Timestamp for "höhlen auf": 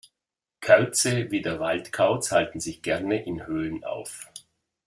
3.45-4.31